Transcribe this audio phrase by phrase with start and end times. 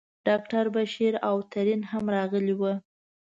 [0.27, 2.77] ډاکټر بشیر او ترین هم راغلي ول.